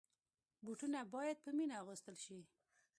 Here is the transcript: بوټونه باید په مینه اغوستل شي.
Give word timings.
بوټونه 0.63 0.99
باید 1.15 1.37
په 1.45 1.49
مینه 1.57 1.75
اغوستل 1.81 2.15
شي. 2.23 2.39